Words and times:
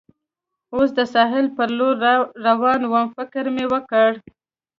اوس 0.75 0.89
د 0.97 0.99
ساحل 1.13 1.45
پر 1.57 1.69
لور 1.77 1.95
روان 2.47 2.81
ووم، 2.85 3.07
فکر 3.17 3.43
مې 3.55 3.65
وکړ. 3.73 4.09